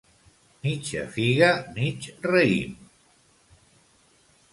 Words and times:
Mitja 0.61 1.03
figa 1.15 1.49
mig 1.75 1.99
raïm. 2.31 2.71